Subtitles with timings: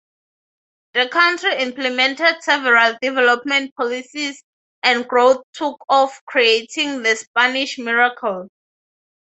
[0.95, 4.43] The country implemented several development policies
[4.81, 8.47] and growth took off creating the "Spanish Miracle".